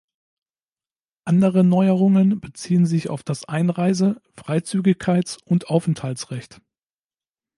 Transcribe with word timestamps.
Andere 1.25 1.63
Neuerungen 1.63 2.39
beziehen 2.41 2.87
sich 2.87 3.11
auf 3.11 3.21
das 3.21 3.45
Einreise-, 3.45 4.19
Freizügigkeits- 4.35 5.37
und 5.43 5.67
Aufenthaltsrecht. 5.69 6.59